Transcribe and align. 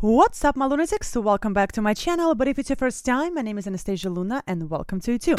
What's 0.00 0.44
up, 0.44 0.56
my 0.56 0.66
lunatics? 0.66 1.16
Welcome 1.16 1.54
back 1.54 1.72
to 1.72 1.80
my 1.80 1.94
channel. 1.94 2.34
But 2.34 2.48
if 2.48 2.58
it's 2.58 2.68
your 2.68 2.76
first 2.76 3.06
time, 3.06 3.32
my 3.32 3.40
name 3.40 3.56
is 3.56 3.66
Anastasia 3.66 4.10
Luna, 4.10 4.42
and 4.46 4.68
welcome 4.68 5.00
to 5.00 5.12
you 5.12 5.18
too. 5.18 5.36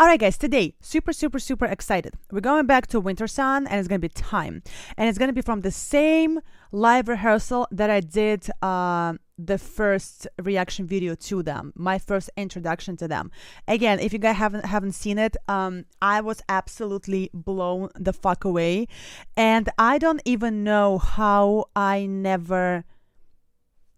Alright, 0.00 0.20
guys, 0.20 0.38
today, 0.38 0.74
super, 0.80 1.12
super, 1.12 1.38
super 1.38 1.66
excited. 1.66 2.14
We're 2.30 2.40
going 2.40 2.66
back 2.66 2.86
to 2.88 3.00
Wintersun, 3.00 3.66
and 3.68 3.74
it's 3.78 3.88
gonna 3.88 3.98
be 3.98 4.08
time. 4.08 4.62
And 4.96 5.06
it's 5.06 5.18
gonna 5.18 5.34
be 5.34 5.42
from 5.42 5.60
the 5.60 5.70
same 5.70 6.40
live 6.72 7.08
rehearsal 7.08 7.68
that 7.70 7.90
I 7.90 8.00
did 8.00 8.48
uh, 8.62 9.14
the 9.38 9.58
first 9.58 10.26
reaction 10.40 10.86
video 10.86 11.14
to 11.14 11.42
them, 11.42 11.72
my 11.74 11.98
first 11.98 12.30
introduction 12.36 12.96
to 12.98 13.08
them. 13.08 13.30
Again, 13.66 13.98
if 13.98 14.12
you 14.12 14.18
guys 14.18 14.36
haven't 14.36 14.64
haven't 14.64 14.92
seen 14.92 15.18
it, 15.18 15.36
um, 15.48 15.84
I 16.00 16.20
was 16.20 16.42
absolutely 16.48 17.30
blown 17.32 17.90
the 17.94 18.12
fuck 18.12 18.44
away, 18.44 18.88
and 19.36 19.68
I 19.78 19.98
don't 19.98 20.22
even 20.24 20.64
know 20.64 20.98
how 20.98 21.66
I 21.74 22.06
never, 22.06 22.84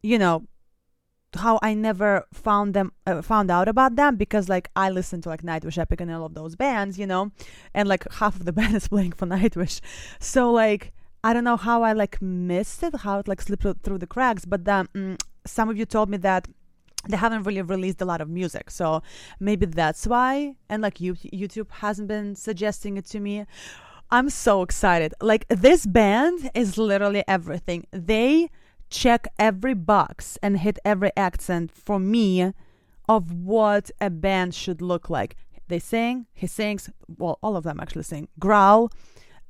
you 0.03 0.19
know, 0.19 0.47
how 1.37 1.59
I 1.63 1.75
never 1.75 2.27
found 2.33 2.75
them 2.75 2.93
uh, 3.07 3.23
found 3.23 3.51
out 3.51 3.69
about 3.69 3.97
them 3.97 4.17
because 4.17 4.49
like 4.49 4.71
I 4.77 4.91
listened 4.91 5.25
to 5.25 5.29
like 5.29 5.43
Nightwish 5.43 5.85
Epica 5.85 6.03
and 6.03 6.13
all 6.13 6.27
of 6.27 6.35
those 6.35 6.57
bands, 6.57 6.99
you 6.99 7.07
know, 7.07 7.33
and 7.75 7.89
like 7.89 8.11
half 8.15 8.37
of 8.37 8.45
the 8.45 8.53
band 8.59 8.77
is 8.77 8.89
playing 8.89 9.13
for 9.13 9.27
Nightwish, 9.27 9.81
so 10.21 10.53
like 10.53 10.93
I 11.25 11.33
don't 11.33 11.43
know 11.43 11.57
how 11.57 11.83
I 11.83 11.95
like 11.95 12.21
missed 12.21 12.83
it, 12.83 12.95
how 12.97 13.19
it 13.21 13.27
like 13.27 13.41
slipped 13.41 13.83
through 13.83 13.97
the 13.99 14.07
cracks, 14.07 14.45
but 14.45 14.67
then 14.67 14.89
mm, 14.95 15.19
some 15.47 15.71
of 15.71 15.79
you 15.79 15.87
told 15.87 16.11
me 16.11 16.19
that 16.19 16.47
they 17.09 17.17
haven't 17.17 17.45
really 17.45 17.63
released 17.63 18.03
a 18.03 18.05
lot 18.05 18.21
of 18.21 18.29
music, 18.29 18.71
so 18.71 19.03
maybe 19.41 19.65
that's 19.65 20.07
why, 20.07 20.55
and 20.69 20.83
like 20.83 21.01
you, 21.01 21.15
YouTube 21.15 21.71
hasn't 21.71 22.09
been 22.09 22.35
suggesting 22.37 22.99
it 22.99 23.07
to 23.07 23.21
me. 23.21 23.47
I'm 24.11 24.29
so 24.29 24.61
excited. 24.61 25.15
Like 25.23 25.47
this 25.49 25.87
band 25.87 26.51
is 26.55 26.77
literally 26.77 27.25
everything. 27.27 27.87
They 27.91 28.51
check 28.91 29.27
every 29.39 29.75
box 29.75 30.39
and 30.43 30.59
hit 30.59 30.79
every 30.85 31.11
accent 31.17 31.73
for 31.73 31.99
me 31.99 32.53
of 33.09 33.33
what 33.33 33.91
a 33.99 34.11
band 34.11 34.55
should 34.55 34.83
look 34.83 35.09
like. 35.09 35.37
They 35.69 35.79
sing, 35.79 36.27
he 36.35 36.47
sings, 36.47 36.91
well, 37.09 37.39
all 37.43 37.57
of 37.57 37.65
them 37.65 37.81
actually 37.81 38.03
sing, 38.03 38.29
growl, 38.39 38.93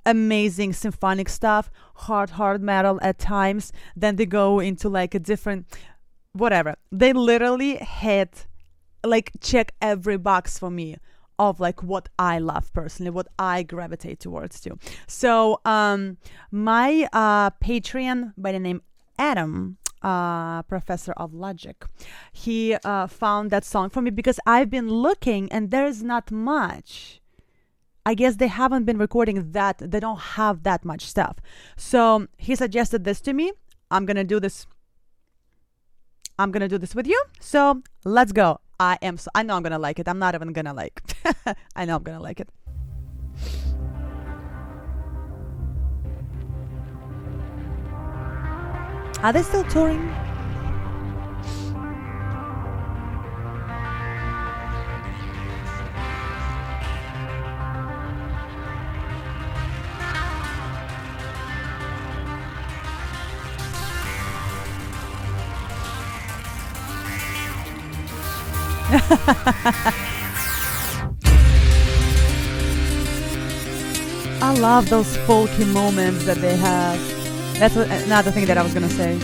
amazing 0.07 0.73
symphonic 0.73 1.29
stuff, 1.29 1.71
hard, 1.95 2.31
hard 2.31 2.63
metal 2.63 2.99
at 3.03 3.19
times. 3.19 3.73
Then 3.97 4.17
they 4.17 4.27
go 4.27 4.61
into 4.61 4.89
like 4.89 5.15
a 5.15 5.19
different, 5.19 5.67
whatever. 6.33 6.77
They 6.91 7.13
literally 7.13 7.77
hit, 7.77 8.47
like, 9.05 9.33
check 9.41 9.73
every 9.81 10.17
box 10.17 10.59
for 10.59 10.71
me 10.71 10.97
of 11.39 11.61
like 11.61 11.83
what 11.83 12.09
I 12.19 12.39
love 12.39 12.73
personally, 12.73 13.11
what 13.11 13.29
I 13.39 13.63
gravitate 13.63 14.21
towards 14.21 14.61
too. 14.61 14.79
So, 15.07 15.61
um, 15.65 16.19
my 16.51 17.09
uh, 17.13 17.51
Patreon 17.51 18.35
by 18.37 18.53
the 18.53 18.61
name 18.61 18.83
Adam, 19.19 19.79
uh, 20.03 20.63
professor 20.63 21.13
of 21.17 21.35
logic, 21.35 21.85
he 22.33 22.75
uh, 22.85 23.07
found 23.07 23.51
that 23.51 23.65
song 23.65 23.91
for 23.91 24.03
me 24.03 24.11
because 24.11 24.39
I've 24.47 24.71
been 24.71 24.89
looking 24.89 25.51
and 25.51 25.71
there's 25.71 26.03
not 26.03 26.31
much. 26.31 27.21
I 28.07 28.15
guess 28.15 28.37
they 28.37 28.49
haven't 28.49 28.85
been 28.85 28.99
recording 28.99 29.53
that, 29.53 29.79
they 29.79 29.99
don't 29.99 30.21
have 30.21 30.63
that 30.65 30.85
much 30.85 31.07
stuff. 31.07 31.37
So 31.77 32.27
he 32.37 32.55
suggested 32.55 33.05
this 33.05 33.21
to 33.23 33.33
me. 33.33 33.53
I'm 33.91 34.05
gonna 34.05 34.25
do 34.25 34.41
this. 34.41 34.67
I'm 36.39 36.51
gonna 36.51 36.69
do 36.69 36.79
this 36.79 36.95
with 36.95 37.07
you. 37.07 37.23
So 37.41 37.83
let's 38.05 38.33
go. 38.33 38.61
I 38.79 38.99
am 39.01 39.17
so, 39.17 39.31
I 39.35 39.43
know 39.43 39.57
I'm 39.57 39.63
gonna 39.63 39.79
like 39.79 39.99
it. 39.99 40.09
I'm 40.09 40.19
not 40.19 40.35
even 40.35 40.53
gonna 40.53 40.75
like. 40.75 41.01
I 41.77 41.85
know 41.85 41.97
I'm 41.97 42.03
gonna 42.03 42.21
like 42.21 42.41
it. 42.41 42.49
Are 49.23 49.33
they 49.33 49.43
still 49.43 49.65
touring? 49.65 50.24
I 74.43 74.53
love 74.59 74.91
those 74.91 75.17
folky 75.19 75.67
moments 75.73 76.25
that 76.27 76.39
they 76.39 76.57
have. 76.57 76.99
That's 77.59 77.77
another 77.77 78.31
thing 78.33 78.47
that 78.47 78.59
I 78.59 78.63
was 78.63 78.75
gonna 78.75 78.89
say. 78.89 79.19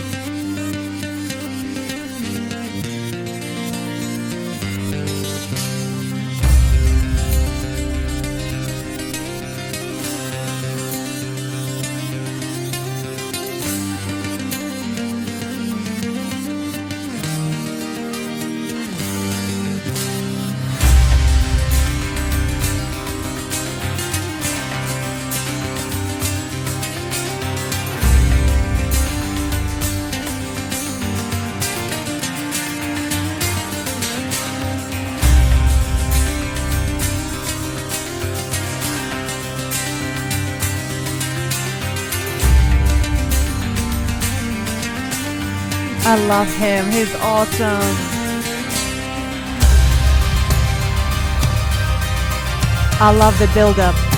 I 46.03 46.15
love 46.27 46.51
him. 46.55 46.91
He's 46.91 47.13
awesome. 47.15 48.21
I 52.99 53.11
love 53.17 53.37
the 53.39 53.49
build 53.53 53.79
up. 53.79 54.10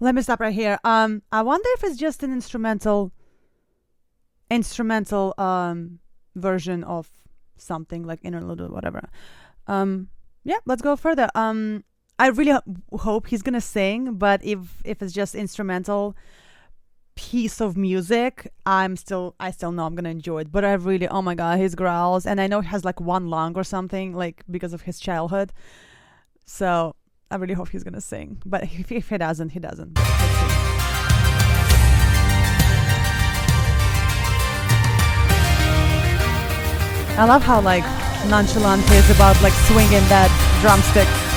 Let 0.00 0.14
me 0.14 0.22
stop 0.22 0.40
right 0.40 0.54
here. 0.54 0.78
Um, 0.82 1.22
I 1.30 1.42
wonder 1.42 1.68
if 1.74 1.84
it's 1.84 1.98
just 1.98 2.22
an 2.22 2.32
instrumental, 2.32 3.12
instrumental 4.50 5.34
um 5.38 6.00
version 6.34 6.82
of 6.84 7.08
something 7.58 8.04
like 8.04 8.20
interlude 8.22 8.60
or 8.60 8.68
whatever. 8.68 9.10
Um, 9.66 10.08
yeah, 10.42 10.56
let's 10.64 10.82
go 10.82 10.96
further. 10.96 11.28
Um, 11.34 11.84
I 12.18 12.28
really 12.28 12.52
ho- 12.52 12.98
hope 12.98 13.26
he's 13.26 13.42
gonna 13.42 13.60
sing, 13.60 14.14
but 14.14 14.42
if 14.42 14.82
if 14.84 15.02
it's 15.02 15.12
just 15.12 15.34
instrumental 15.34 16.16
piece 17.14 17.60
of 17.60 17.76
music, 17.76 18.50
I'm 18.64 18.96
still 18.96 19.34
I 19.38 19.50
still 19.50 19.72
know 19.72 19.84
I'm 19.84 19.94
gonna 19.94 20.08
enjoy 20.08 20.40
it. 20.40 20.52
But 20.52 20.64
I 20.64 20.72
really, 20.74 21.08
oh 21.08 21.20
my 21.22 21.34
god, 21.34 21.58
his 21.58 21.74
growls, 21.74 22.24
and 22.24 22.40
I 22.40 22.46
know 22.46 22.62
he 22.62 22.68
has 22.68 22.84
like 22.84 23.00
one 23.00 23.28
lung 23.28 23.54
or 23.56 23.64
something, 23.64 24.14
like 24.14 24.44
because 24.50 24.72
of 24.72 24.82
his 24.82 24.98
childhood. 24.98 25.52
So 26.46 26.94
I 27.32 27.36
really 27.36 27.54
hope 27.54 27.68
he's 27.68 27.84
gonna 27.84 28.00
sing. 28.00 28.42
But 28.44 28.64
if, 28.64 28.90
if 29.00 29.08
he 29.08 29.18
doesn't, 29.18 29.50
he 29.50 29.60
doesn't. 29.60 29.98
I 37.16 37.24
love 37.24 37.42
how 37.42 37.60
like 37.60 37.84
nonchalant 38.28 38.82
he 38.88 38.96
is 38.96 39.10
about 39.10 39.40
like 39.42 39.52
swinging 39.52 40.04
that 40.08 40.30
drumstick. 40.60 41.29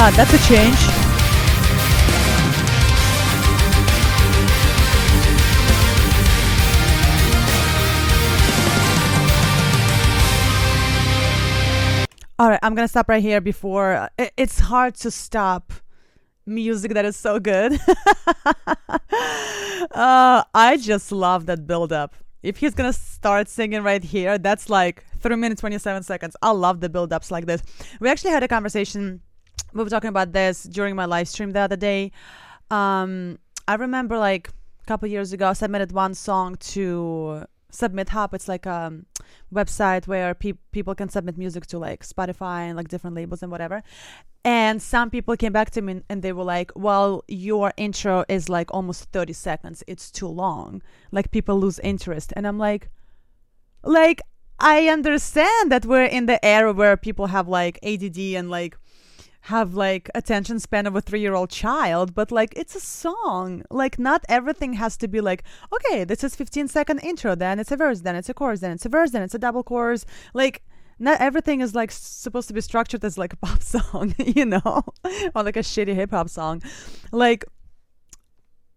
God, 0.00 0.14
that's 0.14 0.32
a 0.32 0.38
change. 0.48 0.78
All 12.38 12.48
right, 12.48 12.58
I'm 12.62 12.74
gonna 12.74 12.88
stop 12.88 13.10
right 13.10 13.22
here 13.22 13.42
before 13.42 14.08
it's 14.38 14.58
hard 14.58 14.94
to 14.94 15.10
stop 15.10 15.74
music 16.46 16.94
that 16.94 17.04
is 17.04 17.16
so 17.16 17.38
good. 17.38 17.74
uh, 19.90 20.44
I 20.54 20.78
just 20.80 21.12
love 21.12 21.44
that 21.44 21.66
build 21.66 21.92
up. 21.92 22.14
If 22.42 22.56
he's 22.56 22.72
gonna 22.72 22.94
start 22.94 23.50
singing 23.50 23.82
right 23.82 24.02
here, 24.02 24.38
that's 24.38 24.70
like 24.70 25.04
three 25.18 25.36
minutes, 25.36 25.60
27 25.60 26.04
seconds. 26.04 26.36
I 26.40 26.52
love 26.52 26.80
the 26.80 26.88
build 26.88 27.12
ups 27.12 27.30
like 27.30 27.44
this. 27.44 27.62
We 28.00 28.08
actually 28.08 28.30
had 28.30 28.42
a 28.42 28.48
conversation. 28.48 29.20
We 29.72 29.84
were 29.84 29.90
talking 29.90 30.08
about 30.08 30.32
this 30.32 30.64
during 30.64 30.96
my 30.96 31.04
live 31.04 31.28
stream 31.28 31.50
the 31.50 31.60
other 31.60 31.76
day. 31.76 32.12
Um, 32.70 33.38
I 33.68 33.74
remember 33.74 34.18
like 34.18 34.48
a 34.82 34.86
couple 34.86 35.08
years 35.08 35.32
ago, 35.32 35.48
I 35.48 35.52
submitted 35.52 35.92
one 35.92 36.14
song 36.14 36.56
to 36.56 37.44
SubmitHub. 37.72 38.34
It's 38.34 38.48
like 38.48 38.66
a 38.66 38.92
website 39.52 40.06
where 40.06 40.34
pe- 40.34 40.54
people 40.72 40.94
can 40.94 41.08
submit 41.08 41.38
music 41.38 41.66
to 41.66 41.78
like 41.78 42.04
Spotify 42.04 42.62
and 42.62 42.76
like 42.76 42.88
different 42.88 43.16
labels 43.16 43.42
and 43.42 43.50
whatever. 43.50 43.82
And 44.44 44.80
some 44.80 45.10
people 45.10 45.36
came 45.36 45.52
back 45.52 45.70
to 45.72 45.82
me 45.82 46.02
and 46.08 46.22
they 46.22 46.32
were 46.32 46.44
like, 46.44 46.72
"Well, 46.74 47.24
your 47.28 47.72
intro 47.76 48.24
is 48.28 48.48
like 48.48 48.72
almost 48.72 49.04
30 49.12 49.34
seconds. 49.34 49.84
It's 49.86 50.10
too 50.10 50.28
long. 50.28 50.82
Like 51.12 51.30
people 51.30 51.58
lose 51.58 51.78
interest." 51.80 52.32
And 52.34 52.46
I'm 52.46 52.58
like, 52.58 52.88
like 53.84 54.22
I 54.58 54.88
understand 54.88 55.72
that 55.72 55.86
we're 55.86 56.04
in 56.04 56.26
the 56.26 56.42
era 56.44 56.72
where 56.72 56.96
people 56.96 57.26
have 57.26 57.48
like 57.48 57.78
ADD 57.82 58.18
and 58.18 58.50
like 58.50 58.76
have 59.50 59.74
like 59.74 60.08
attention 60.14 60.58
span 60.58 60.86
of 60.86 60.96
a 60.96 61.00
three 61.00 61.20
year 61.20 61.34
old 61.34 61.50
child 61.50 62.14
but 62.14 62.32
like 62.32 62.52
it's 62.56 62.74
a 62.74 62.80
song. 62.80 63.62
Like 63.70 63.98
not 63.98 64.24
everything 64.28 64.72
has 64.74 64.96
to 64.98 65.08
be 65.08 65.20
like 65.20 65.42
okay 65.74 66.04
this 66.04 66.24
is 66.24 66.36
15 66.36 66.68
second 66.68 66.98
intro 67.00 67.34
then 67.34 67.58
it's 67.60 67.72
a 67.72 67.76
verse 67.76 68.00
then 68.00 68.16
it's 68.16 68.28
a 68.28 68.34
chorus 68.34 68.60
then 68.60 68.72
it's 68.72 68.86
a 68.86 68.88
verse 68.88 69.10
then 69.10 69.22
it's 69.22 69.34
a 69.34 69.38
double 69.38 69.62
chorus. 69.62 70.06
Like 70.34 70.62
not 70.98 71.20
everything 71.20 71.60
is 71.60 71.74
like 71.74 71.90
supposed 71.90 72.48
to 72.48 72.54
be 72.54 72.60
structured 72.60 73.04
as 73.04 73.18
like 73.18 73.32
a 73.32 73.36
pop 73.44 73.62
song 73.62 74.14
you 74.18 74.46
know 74.46 74.84
or 75.34 75.42
like 75.42 75.56
a 75.56 75.66
shitty 75.72 75.94
hip 75.94 76.10
hop 76.10 76.28
song. 76.28 76.62
Like 77.12 77.44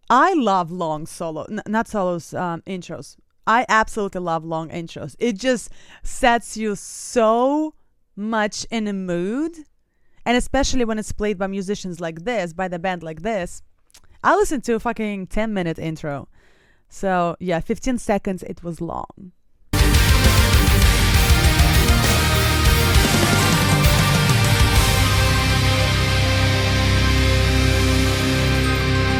i 0.09 0.33
love 0.33 0.69
long 0.69 1.05
solo 1.05 1.43
n- 1.43 1.61
not 1.67 1.87
solos 1.87 2.33
um 2.33 2.61
intros. 2.67 3.15
I 3.45 3.65
absolutely 3.67 4.21
love 4.21 4.45
long 4.45 4.69
intros. 4.69 5.15
It 5.19 5.33
just 5.33 5.69
sets 6.01 6.55
you 6.55 6.75
so 6.75 7.73
much 8.15 8.65
in 8.71 8.87
a 8.87 8.93
mood 8.93 9.53
and 10.25 10.37
especially 10.37 10.85
when 10.85 10.99
it's 10.99 11.11
played 11.11 11.37
by 11.37 11.47
musicians 11.47 11.99
like 11.99 12.23
this, 12.23 12.53
by 12.53 12.67
the 12.67 12.79
band 12.79 13.03
like 13.03 13.21
this, 13.21 13.61
I 14.23 14.35
listened 14.35 14.63
to 14.65 14.75
a 14.75 14.79
fucking 14.79 15.27
10 15.27 15.53
minute 15.53 15.77
intro. 15.77 16.27
So, 16.89 17.35
yeah, 17.39 17.59
15 17.59 17.97
seconds, 17.97 18.43
it 18.43 18.63
was 18.63 18.79
long. 18.79 19.31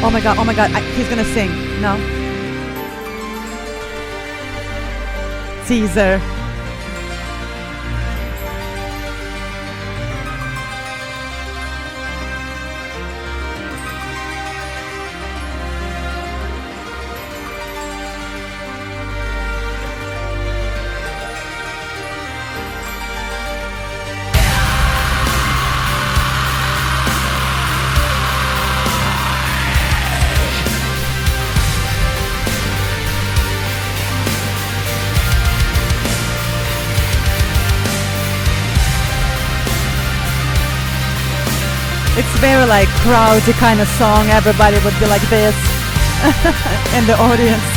Oh 0.06 0.10
my 0.10 0.20
god, 0.20 0.36
oh 0.38 0.44
my 0.44 0.54
god, 0.54 0.70
I, 0.72 0.80
he's 0.92 1.08
gonna 1.08 1.24
sing. 1.24 1.50
No. 1.80 1.96
Caesar. 5.64 6.43
Like 42.66 42.88
crowdy 43.04 43.52
kind 43.54 43.80
of 43.80 43.88
song. 43.88 44.28
Everybody 44.28 44.78
would 44.84 44.98
be 44.98 45.06
like 45.06 45.22
this 45.28 45.54
in 46.96 47.06
the 47.06 47.16
audience. 47.18 47.73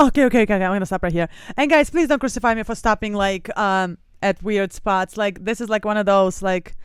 Okay, 0.00 0.24
okay, 0.26 0.42
okay, 0.42 0.54
okay, 0.54 0.64
I'm 0.64 0.72
gonna 0.72 0.86
stop 0.86 1.02
right 1.02 1.12
here. 1.12 1.28
And 1.56 1.68
guys, 1.68 1.90
please 1.90 2.06
don't 2.06 2.20
crucify 2.20 2.54
me 2.54 2.62
for 2.62 2.76
stopping 2.76 3.14
like 3.14 3.56
um 3.58 3.98
at 4.22 4.40
weird 4.42 4.72
spots. 4.72 5.16
Like 5.16 5.44
this 5.44 5.60
is 5.60 5.68
like 5.68 5.84
one 5.84 5.96
of 5.96 6.06
those 6.06 6.40
like 6.40 6.76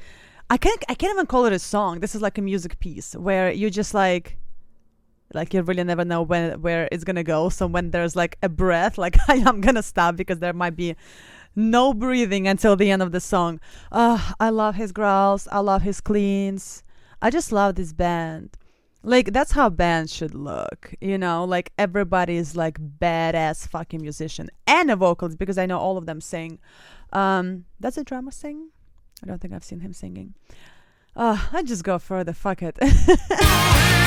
I 0.50 0.58
can't 0.58 0.84
I 0.90 0.96
can't 0.96 1.14
even 1.14 1.28
call 1.28 1.46
it 1.46 1.54
a 1.54 1.60
song. 1.60 2.00
This 2.00 2.16
is 2.16 2.22
like 2.22 2.40
a 2.40 2.42
music 2.42 2.80
piece 2.80 3.14
where 3.16 3.52
you 3.52 3.70
just 3.70 3.94
like 3.94 4.38
like 5.32 5.54
you 5.54 5.62
really 5.62 5.84
never 5.84 6.04
know 6.04 6.24
when 6.24 6.60
where 6.62 6.90
it's 6.92 7.04
gonna 7.04 7.24
go. 7.24 7.50
So 7.50 7.68
when 7.68 7.92
there's 7.92 8.16
like 8.16 8.38
a 8.42 8.50
breath, 8.50 8.98
like 8.98 9.16
I 9.28 9.36
am 9.36 9.62
gonna 9.62 9.84
stop 9.84 10.16
because 10.16 10.40
there 10.40 10.54
might 10.54 10.76
be 10.76 10.96
no 11.56 11.94
breathing 11.94 12.48
until 12.48 12.76
the 12.76 12.90
end 12.90 13.04
of 13.04 13.12
the 13.12 13.20
song. 13.20 13.60
Uh, 13.92 14.34
I 14.40 14.50
love 14.50 14.74
his 14.74 14.92
growls. 14.92 15.48
I 15.52 15.60
love 15.60 15.84
his 15.84 16.02
cleans. 16.02 16.84
I 17.22 17.30
just 17.30 17.52
love 17.52 17.76
this 17.76 17.94
band. 17.94 18.58
Like 19.04 19.34
that's 19.34 19.52
how 19.52 19.70
bands 19.70 20.14
should 20.14 20.34
look, 20.34 20.94
you 21.02 21.18
know. 21.18 21.44
Like 21.44 21.74
everybody 21.78 22.38
is 22.38 22.56
like 22.56 22.80
badass 22.80 23.68
fucking 23.68 24.02
musician 24.02 24.50
and 24.66 24.90
a 24.90 24.96
vocalist 24.96 25.38
because 25.38 25.58
I 25.58 25.66
know 25.66 25.78
all 25.78 25.98
of 25.98 26.06
them 26.06 26.22
sing. 26.22 26.60
Um, 27.12 27.66
does 27.82 27.98
a 27.98 28.04
drummer 28.04 28.32
sing? 28.32 28.70
I 29.22 29.28
don't 29.28 29.42
think 29.42 29.54
I've 29.54 29.64
seen 29.64 29.82
him 29.82 29.94
singing. 29.94 30.36
Uh, 31.16 31.38
I 31.52 31.64
just 31.64 31.84
go 31.84 32.00
further. 32.00 32.34
Fuck 32.34 32.62
it. 32.64 32.78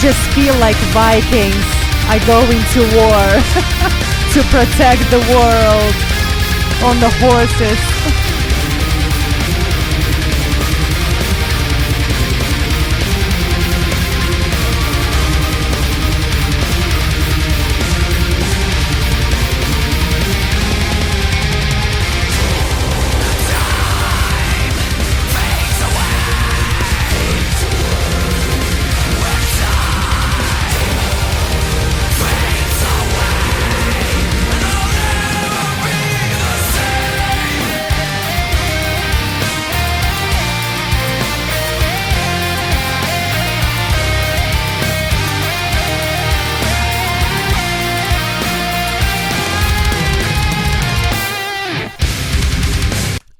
just 0.00 0.32
feel 0.32 0.56
like 0.60 0.76
Vikings 0.96 1.66
are 2.08 2.18
going 2.26 2.62
to 2.72 2.80
war 2.96 3.28
to 4.32 4.40
protect 4.48 5.04
the 5.10 5.20
world 5.28 5.94
on 6.82 6.98
the 7.00 7.10
horses. 7.20 8.26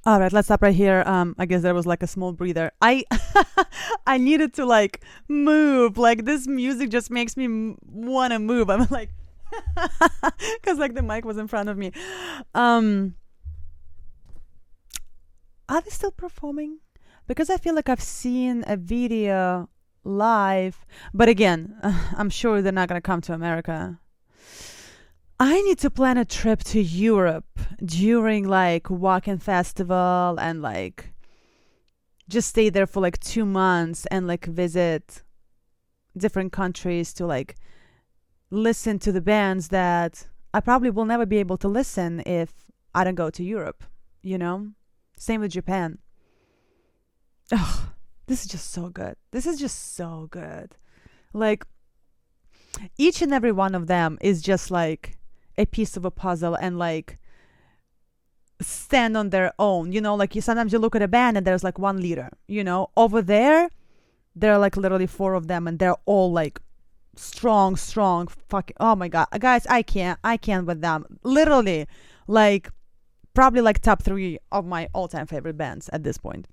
All 0.07 0.19
right, 0.19 0.33
let's 0.33 0.47
stop 0.47 0.63
right 0.63 0.75
here. 0.75 1.03
Um, 1.05 1.35
I 1.39 1.45
guess 1.45 1.61
there 1.61 1.75
was 1.75 1.85
like 1.85 2.03
a 2.03 2.07
small 2.07 2.33
breather. 2.33 2.73
I 2.81 3.05
I 4.07 4.17
needed 4.17 4.55
to 4.55 4.65
like 4.65 5.03
move. 5.29 5.99
Like 5.99 6.25
this 6.25 6.47
music 6.47 6.89
just 6.89 7.11
makes 7.11 7.37
me 7.37 7.77
want 7.85 8.33
to 8.33 8.39
move. 8.39 8.71
I'm 8.71 8.87
like, 8.91 9.11
because 10.55 10.79
like 10.79 10.95
the 10.95 11.03
mic 11.03 11.27
was 11.27 11.37
in 11.37 11.49
front 11.49 11.69
of 11.69 11.77
me. 11.77 11.93
Um, 12.55 13.15
are 15.69 15.83
they 15.83 15.91
still 15.91 16.13
performing? 16.13 16.79
Because 17.27 17.51
I 17.51 17.59
feel 17.59 17.75
like 17.75 17.91
I've 17.91 18.01
seen 18.01 18.65
a 18.67 18.79
video 18.79 19.69
live, 20.03 20.87
but 21.13 21.29
again, 21.29 21.77
I'm 22.17 22.31
sure 22.31 22.63
they're 22.63 22.73
not 22.73 22.89
gonna 22.89 23.03
come 23.03 23.21
to 23.23 23.35
America. 23.35 24.01
I 25.43 25.63
need 25.63 25.79
to 25.79 25.89
plan 25.89 26.19
a 26.19 26.27
trip 26.27 26.63
to 26.65 26.83
Europe 26.83 27.59
during 27.83 28.47
like 28.47 28.85
Wacken 28.85 29.41
Festival 29.41 30.39
and 30.39 30.61
like 30.61 31.15
just 32.29 32.51
stay 32.51 32.69
there 32.69 32.87
for 32.87 33.01
like 33.01 33.19
two 33.21 33.47
months 33.47 34.05
and 34.11 34.27
like 34.27 34.45
visit 34.45 35.23
different 36.15 36.53
countries 36.53 37.15
to 37.15 37.25
like 37.25 37.57
listen 38.51 38.99
to 38.99 39.13
the 39.13 39.23
bands 39.23 39.69
that 39.69 40.27
I 40.53 40.61
probably 40.61 40.91
will 40.91 41.07
never 41.07 41.25
be 41.25 41.39
able 41.39 41.57
to 41.57 41.69
listen 41.69 42.23
if 42.27 42.53
I 42.95 43.03
don't 43.05 43.15
go 43.15 43.31
to 43.31 43.43
Europe, 43.43 43.83
you 44.23 44.37
know? 44.37 44.73
Same 45.17 45.41
with 45.41 45.53
Japan. 45.53 46.01
Oh, 47.51 47.93
this 48.27 48.43
is 48.43 48.51
just 48.51 48.73
so 48.73 48.91
good. 48.91 49.17
This 49.31 49.47
is 49.47 49.59
just 49.59 49.97
so 49.97 50.29
good. 50.31 50.77
Like 51.33 51.65
each 52.99 53.23
and 53.23 53.33
every 53.33 53.53
one 53.53 53.75
of 53.75 53.87
them 53.87 54.19
is 54.21 54.43
just 54.43 54.71
like 54.71 55.17
a 55.57 55.67
piece 55.67 55.97
of 55.97 56.05
a 56.05 56.11
puzzle 56.11 56.55
and 56.55 56.79
like 56.79 57.19
stand 58.61 59.17
on 59.17 59.31
their 59.31 59.53
own. 59.59 59.93
You 59.93 60.01
know, 60.01 60.15
like 60.15 60.35
you 60.35 60.41
sometimes 60.41 60.73
you 60.73 60.79
look 60.79 60.97
at 60.97 61.03
a 61.03 61.09
band 61.09 61.37
and 61.37 61.47
there's 61.47 61.65
like 61.65 61.79
one 61.79 62.01
leader, 62.01 62.31
you 62.47 62.65
know. 62.65 62.91
Over 62.97 63.23
there, 63.23 63.69
there 64.35 64.53
are 64.53 64.59
like 64.59 64.77
literally 64.77 65.07
four 65.07 65.35
of 65.35 65.49
them 65.49 65.67
and 65.67 65.79
they're 65.79 65.97
all 66.07 66.31
like 66.31 66.61
strong, 67.17 67.77
strong 67.77 68.27
fucking 68.27 68.77
oh 68.81 68.95
my 68.97 69.09
god. 69.09 69.27
Guys, 69.39 69.67
I 69.67 69.83
can't 69.83 70.19
I 70.25 70.37
can't 70.37 70.67
with 70.67 70.81
them. 70.81 71.05
Literally 71.23 71.87
like 72.27 72.71
probably 73.35 73.61
like 73.61 73.81
top 73.81 74.03
three 74.03 74.39
of 74.53 74.67
my 74.67 74.89
all 74.93 75.09
time 75.09 75.27
favorite 75.27 75.57
bands 75.57 75.89
at 75.93 76.03
this 76.03 76.19
point. 76.19 76.47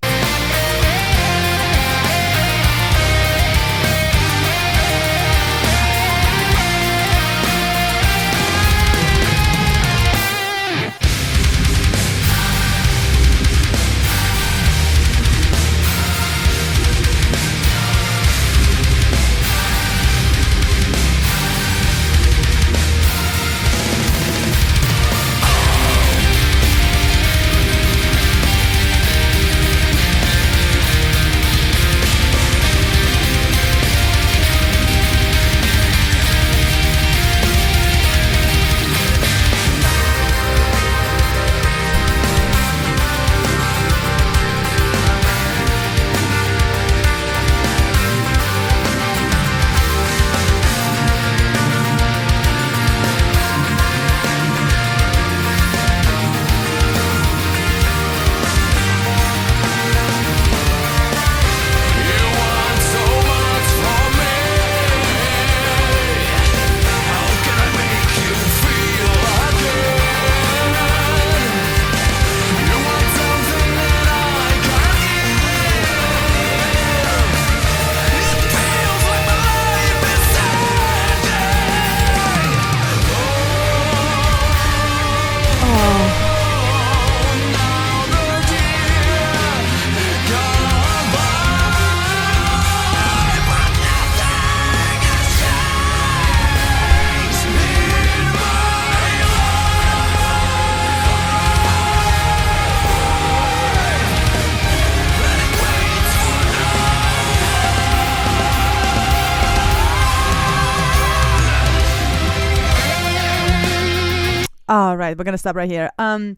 Right, 115.08 115.18
we're 115.18 115.24
gonna 115.24 115.38
stop 115.38 115.56
right 115.56 115.70
here. 115.70 115.90
Um, 115.98 116.36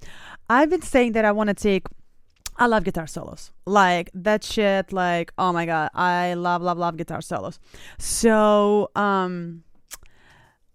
I've 0.49 0.71
been 0.71 0.83
saying 0.83 1.13
that 1.13 1.25
I 1.25 1.33
want 1.33 1.49
to 1.49 1.55
take. 1.55 1.87
I 2.57 2.67
love 2.67 2.85
guitar 2.85 3.07
solos, 3.07 3.53
like 3.65 4.11
that 4.15 4.45
shit. 4.45 4.93
Like, 4.93 5.33
oh 5.39 5.53
my 5.53 5.67
god, 5.67 5.91
I 5.95 6.35
love, 6.35 6.63
love, 6.63 6.79
love 6.79 6.97
guitar 6.97 7.23
solos. 7.23 7.59
So, 7.99 8.91
um, 8.95 9.65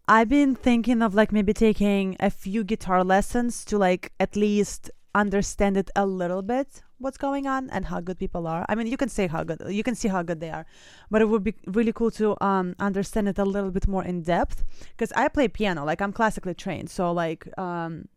I've 0.07 0.29
been 0.29 0.55
thinking 0.55 1.01
of 1.01 1.15
like 1.15 1.31
maybe 1.31 1.53
taking 1.53 2.15
a 2.19 2.29
few 2.29 2.63
guitar 2.63 3.03
lessons 3.03 3.65
to 3.65 3.77
like 3.77 4.11
at 4.19 4.35
least 4.35 4.91
understand 5.15 5.77
it 5.77 5.89
a 5.95 6.05
little 6.05 6.41
bit 6.41 6.83
what's 6.97 7.17
going 7.17 7.45
on 7.45 7.69
and 7.71 7.85
how 7.85 7.99
good 7.99 8.17
people 8.17 8.47
are. 8.47 8.65
I 8.69 8.75
mean, 8.75 8.87
you 8.87 8.97
can 8.97 9.09
say 9.09 9.27
how 9.27 9.43
good, 9.43 9.61
you 9.67 9.83
can 9.83 9.95
see 9.95 10.07
how 10.07 10.23
good 10.23 10.39
they 10.39 10.49
are, 10.49 10.65
but 11.11 11.21
it 11.21 11.25
would 11.25 11.43
be 11.43 11.55
really 11.67 11.91
cool 11.91 12.11
to 12.11 12.35
um, 12.43 12.75
understand 12.79 13.27
it 13.27 13.37
a 13.37 13.43
little 13.43 13.71
bit 13.71 13.87
more 13.87 14.03
in 14.03 14.21
depth. 14.21 14.63
Because 14.91 15.11
I 15.13 15.27
play 15.27 15.47
piano, 15.47 15.83
like 15.85 16.01
I'm 16.01 16.13
classically 16.13 16.53
trained, 16.53 16.89
so 16.89 17.11
like 17.11 17.47
um, 17.57 18.07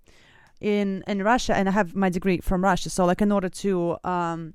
in 0.60 1.02
in 1.06 1.22
Russia, 1.22 1.56
and 1.56 1.68
I 1.68 1.72
have 1.72 1.94
my 1.94 2.08
degree 2.08 2.38
from 2.38 2.62
Russia. 2.62 2.90
So 2.90 3.04
like 3.04 3.20
in 3.20 3.32
order 3.32 3.48
to 3.48 3.96
um, 4.04 4.54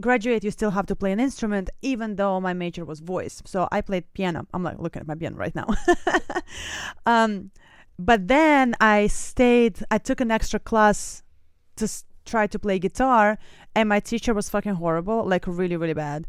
graduate, 0.00 0.44
you 0.44 0.50
still 0.50 0.70
have 0.70 0.86
to 0.86 0.96
play 0.96 1.12
an 1.12 1.20
instrument, 1.20 1.70
even 1.82 2.16
though 2.16 2.40
my 2.40 2.52
major 2.52 2.84
was 2.84 3.00
voice. 3.00 3.42
So 3.46 3.68
I 3.72 3.80
played 3.80 4.12
piano. 4.14 4.46
I'm 4.54 4.62
like 4.62 4.78
looking 4.78 5.00
at 5.00 5.06
my 5.06 5.14
piano 5.14 5.36
right 5.36 5.54
now. 5.54 5.68
um, 7.06 7.50
but 7.98 8.28
then 8.28 8.74
I 8.80 9.08
stayed. 9.08 9.84
I 9.90 9.98
took 9.98 10.20
an 10.20 10.30
extra 10.30 10.60
class 10.60 11.22
to 11.80 11.88
try 12.24 12.46
to 12.46 12.58
play 12.58 12.78
guitar 12.78 13.38
and 13.74 13.88
my 13.88 14.00
teacher 14.00 14.32
was 14.34 14.48
fucking 14.48 14.74
horrible 14.74 15.24
like 15.26 15.44
really 15.46 15.76
really 15.76 15.94
bad 15.94 16.26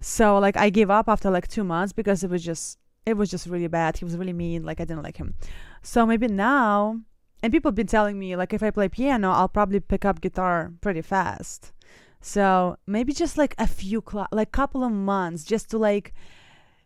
So 0.00 0.38
like 0.38 0.56
I 0.56 0.70
gave 0.70 0.90
up 0.90 1.08
after 1.08 1.30
like 1.30 1.48
two 1.48 1.64
months 1.64 1.92
because 1.92 2.22
it 2.24 2.30
was 2.30 2.44
just 2.44 2.78
it 3.06 3.16
was 3.16 3.30
just 3.30 3.46
really 3.46 3.68
bad. 3.68 3.98
He 3.98 4.04
was 4.04 4.16
really 4.16 4.32
mean. 4.32 4.64
Like 4.64 4.80
I 4.80 4.84
didn't 4.84 5.02
like 5.02 5.16
him. 5.16 5.34
So 5.82 6.06
maybe 6.06 6.28
now, 6.28 7.00
and 7.42 7.52
people 7.52 7.70
have 7.70 7.76
been 7.76 7.86
telling 7.86 8.18
me 8.18 8.36
like 8.36 8.52
if 8.52 8.62
I 8.62 8.70
play 8.70 8.88
piano, 8.88 9.30
I'll 9.30 9.48
probably 9.48 9.80
pick 9.80 10.04
up 10.04 10.20
guitar 10.20 10.72
pretty 10.80 11.02
fast. 11.02 11.72
So 12.20 12.76
maybe 12.86 13.12
just 13.12 13.36
like 13.38 13.54
a 13.58 13.66
few 13.66 14.02
cl- 14.10 14.28
like 14.32 14.52
couple 14.52 14.84
of 14.84 14.92
months 14.92 15.44
just 15.44 15.70
to 15.70 15.78
like 15.78 16.14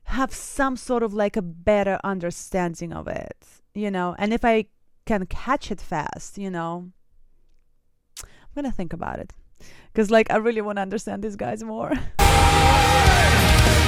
have 0.05 0.33
some 0.33 0.77
sort 0.77 1.03
of 1.03 1.15
like 1.15 1.37
a 1.37 1.43
better 1.43 1.99
understanding 2.05 2.93
of 2.93 3.09
it, 3.09 3.37
you 3.75 3.91
know. 3.91 4.15
And 4.19 4.33
if 4.33 4.45
I 4.45 4.67
can 5.07 5.27
catch 5.27 5.71
it 5.71 5.81
fast, 5.81 6.39
you 6.39 6.51
know, 6.51 6.91
I'm 8.59 8.65
gonna 8.65 8.73
think 8.73 8.93
about 8.93 9.21
it 9.21 9.33
because 9.93 10.11
like 10.11 10.33
I 10.33 10.37
really 10.37 10.63
want 10.63 10.79
to 10.79 10.83
understand 10.83 11.23
these 11.23 11.37
guys 11.37 11.63
more. 11.63 11.93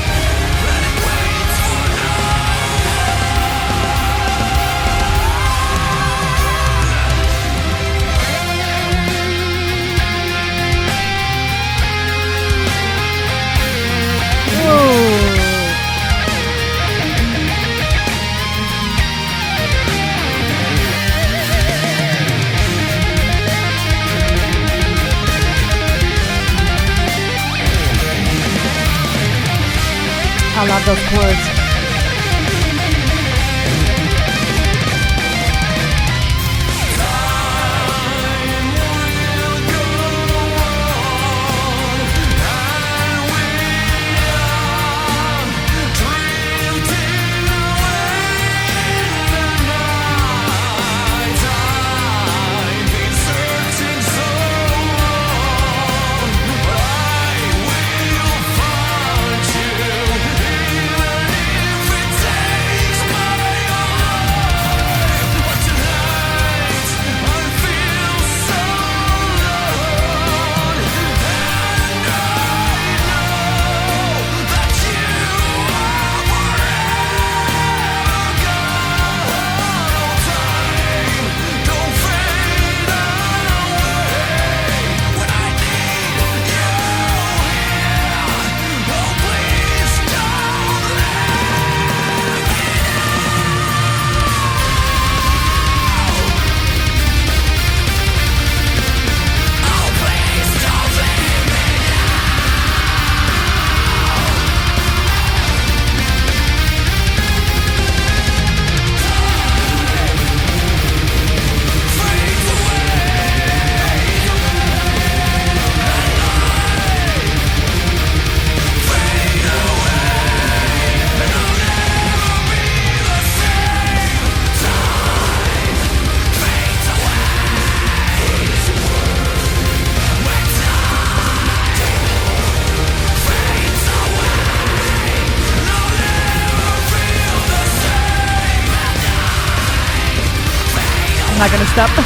not 141.41 141.51
gonna 141.51 141.65
stop. 141.65 141.91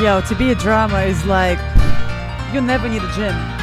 Yo, 0.00 0.20
to 0.20 0.36
be 0.36 0.52
a 0.52 0.54
drama 0.54 1.00
is 1.00 1.26
like 1.26 1.58
you 2.52 2.60
never 2.60 2.88
need 2.88 3.02
a 3.02 3.12
gym. 3.12 3.61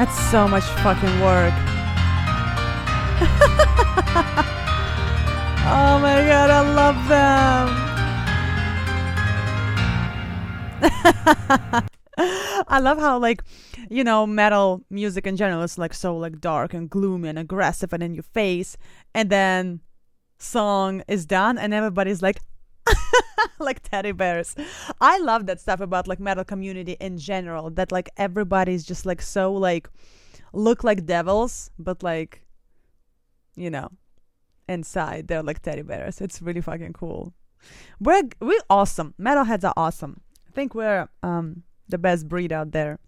That's 0.00 0.18
so 0.30 0.48
much 0.48 0.64
fucking 0.80 1.20
work. 1.20 1.52
oh 5.68 5.98
my 6.00 6.24
god, 6.26 6.48
I 6.48 6.60
love 6.72 6.96
them. 7.06 7.68
I 12.66 12.78
love 12.78 12.98
how 12.98 13.18
like 13.18 13.42
you 13.90 14.02
know 14.02 14.26
metal 14.26 14.82
music 14.88 15.26
in 15.26 15.36
general 15.36 15.60
is 15.60 15.76
like 15.76 15.92
so 15.92 16.16
like 16.16 16.40
dark 16.40 16.72
and 16.72 16.88
gloomy 16.88 17.28
and 17.28 17.38
aggressive 17.38 17.92
and 17.92 18.02
in 18.02 18.14
your 18.14 18.22
face 18.22 18.78
and 19.14 19.28
then 19.28 19.80
song 20.38 21.02
is 21.08 21.26
done 21.26 21.58
and 21.58 21.74
everybody's 21.74 22.22
like 22.22 22.40
like 23.58 23.82
teddy 23.82 24.12
bears. 24.12 24.54
I 25.00 25.18
love 25.18 25.46
that 25.46 25.60
stuff 25.60 25.80
about 25.80 26.08
like 26.08 26.20
metal 26.20 26.44
community 26.44 26.96
in 27.00 27.18
general. 27.18 27.70
That 27.70 27.92
like 27.92 28.10
everybody's 28.16 28.84
just 28.84 29.06
like 29.06 29.22
so 29.22 29.52
like 29.52 29.88
look 30.52 30.84
like 30.84 31.06
devils, 31.06 31.70
but 31.78 32.02
like 32.02 32.42
you 33.56 33.70
know, 33.70 33.90
inside 34.68 35.28
they're 35.28 35.42
like 35.42 35.62
teddy 35.62 35.82
bears. 35.82 36.20
It's 36.20 36.40
really 36.42 36.60
fucking 36.60 36.92
cool. 36.92 37.32
We're 38.00 38.22
we're 38.40 38.60
awesome. 38.68 39.14
Metalheads 39.20 39.64
are 39.64 39.74
awesome. 39.76 40.20
I 40.48 40.52
think 40.52 40.74
we're 40.74 41.08
um 41.22 41.62
the 41.88 41.98
best 41.98 42.28
breed 42.28 42.52
out 42.52 42.72
there. 42.72 42.98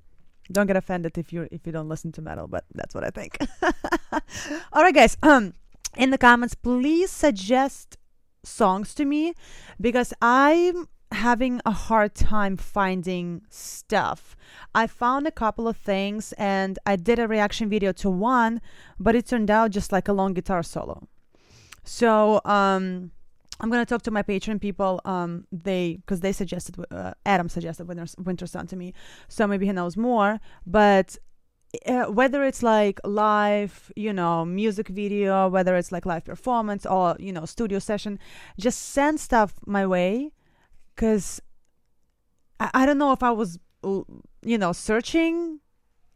Don't 0.50 0.66
get 0.66 0.76
offended 0.76 1.16
if 1.16 1.32
you 1.32 1.48
if 1.50 1.66
you 1.66 1.72
don't 1.72 1.88
listen 1.88 2.12
to 2.12 2.22
metal, 2.22 2.46
but 2.46 2.64
that's 2.74 2.94
what 2.94 3.04
I 3.04 3.10
think. 3.10 3.38
All 4.72 4.82
right, 4.82 4.94
guys. 4.94 5.16
Um, 5.22 5.54
in 5.96 6.10
the 6.10 6.18
comments, 6.18 6.54
please 6.54 7.10
suggest 7.10 7.96
songs 8.44 8.94
to 8.94 9.04
me 9.04 9.34
because 9.80 10.12
I'm 10.20 10.88
having 11.12 11.60
a 11.64 11.70
hard 11.70 12.14
time 12.14 12.56
finding 12.56 13.42
stuff. 13.50 14.36
I 14.74 14.86
found 14.86 15.26
a 15.26 15.30
couple 15.30 15.68
of 15.68 15.76
things 15.76 16.32
and 16.38 16.78
I 16.86 16.96
did 16.96 17.18
a 17.18 17.28
reaction 17.28 17.68
video 17.68 17.92
to 17.92 18.10
one, 18.10 18.60
but 18.98 19.14
it 19.14 19.26
turned 19.26 19.50
out 19.50 19.70
just 19.70 19.92
like 19.92 20.08
a 20.08 20.12
long 20.12 20.32
guitar 20.32 20.62
solo. 20.62 21.06
So, 21.84 22.40
um, 22.44 23.10
I'm 23.60 23.70
gonna 23.70 23.86
talk 23.86 24.02
to 24.02 24.10
my 24.10 24.22
Patreon 24.22 24.60
people. 24.60 25.00
Um, 25.04 25.46
they 25.52 25.98
because 26.00 26.20
they 26.20 26.32
suggested 26.32 26.84
uh, 26.90 27.12
Adam 27.24 27.48
suggested 27.48 27.86
Winter, 27.86 28.06
Wintersun 28.20 28.68
to 28.68 28.76
me, 28.76 28.92
so 29.28 29.46
maybe 29.46 29.66
he 29.66 29.72
knows 29.72 29.96
more. 29.96 30.40
But 30.66 31.16
uh, 31.86 32.04
whether 32.04 32.44
it's 32.44 32.62
like 32.62 33.00
live, 33.04 33.90
you 33.96 34.12
know, 34.12 34.44
music 34.44 34.88
video, 34.88 35.48
whether 35.48 35.76
it's 35.76 35.90
like 35.90 36.04
live 36.04 36.24
performance 36.24 36.84
or 36.84 37.16
you 37.18 37.32
know 37.32 37.44
studio 37.46 37.78
session, 37.78 38.18
just 38.58 38.78
send 38.80 39.20
stuff 39.20 39.54
my 39.66 39.86
way, 39.86 40.32
cause 40.96 41.40
I, 42.60 42.70
I 42.74 42.86
don't 42.86 42.98
know 42.98 43.12
if 43.12 43.22
I 43.22 43.30
was 43.30 43.58
you 43.82 44.58
know 44.58 44.72
searching 44.72 45.60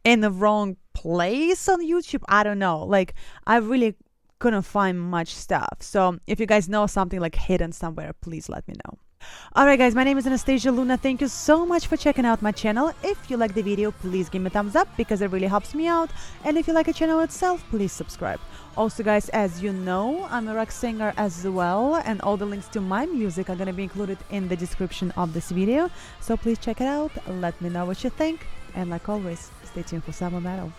in 0.03 0.21
the 0.21 0.31
wrong 0.31 0.77
place 0.93 1.67
on 1.67 1.81
YouTube. 1.81 2.23
I 2.29 2.43
don't 2.43 2.59
know. 2.59 2.83
Like 2.83 3.15
I 3.45 3.57
really 3.57 3.95
couldn't 4.39 4.61
find 4.61 4.99
much 4.99 5.33
stuff. 5.33 5.77
So 5.79 6.19
if 6.27 6.39
you 6.39 6.45
guys 6.45 6.69
know 6.69 6.85
something 6.85 7.19
like 7.19 7.35
hidden 7.35 7.71
somewhere, 7.71 8.13
please 8.21 8.47
let 8.47 8.67
me 8.67 8.75
know. 8.85 8.99
Alright 9.55 9.79
guys, 9.79 9.95
my 9.95 10.03
name 10.03 10.17
is 10.17 10.27
Anastasia 10.27 10.71
Luna. 10.71 10.97
Thank 10.97 11.21
you 11.21 11.27
so 11.27 11.65
much 11.65 11.87
for 11.87 11.97
checking 11.97 12.25
out 12.25 12.41
my 12.41 12.51
channel. 12.51 12.93
If 13.03 13.31
you 13.31 13.37
like 13.37 13.55
the 13.55 13.63
video, 13.63 13.91
please 13.91 14.29
give 14.29 14.41
me 14.41 14.47
a 14.47 14.49
thumbs 14.51 14.75
up 14.75 14.87
because 14.97 15.21
it 15.21 15.31
really 15.31 15.47
helps 15.47 15.73
me 15.73 15.87
out. 15.87 16.11
And 16.43 16.57
if 16.57 16.67
you 16.67 16.73
like 16.73 16.85
the 16.85 16.93
channel 16.93 17.21
itself, 17.21 17.63
please 17.71 17.91
subscribe. 17.91 18.39
Also 18.75 19.01
guys, 19.03 19.29
as 19.29 19.63
you 19.63 19.73
know, 19.73 20.27
I'm 20.29 20.47
a 20.47 20.53
rock 20.53 20.71
singer 20.71 21.11
as 21.17 21.47
well 21.47 21.95
and 22.05 22.21
all 22.21 22.37
the 22.37 22.45
links 22.45 22.67
to 22.69 22.81
my 22.81 23.07
music 23.07 23.49
are 23.49 23.55
gonna 23.55 23.73
be 23.73 23.83
included 23.83 24.19
in 24.29 24.47
the 24.47 24.55
description 24.55 25.11
of 25.17 25.33
this 25.33 25.49
video. 25.49 25.89
So 26.21 26.37
please 26.37 26.59
check 26.59 26.79
it 26.79 26.87
out, 26.87 27.11
let 27.27 27.59
me 27.59 27.69
know 27.69 27.85
what 27.85 28.03
you 28.03 28.11
think, 28.11 28.45
and 28.75 28.89
like 28.89 29.09
always, 29.09 29.49
stay 29.63 29.81
tuned 29.81 30.03
for 30.03 30.11
summer 30.11 30.39
metal. 30.39 30.71